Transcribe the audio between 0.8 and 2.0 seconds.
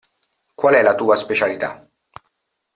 la tua specialità?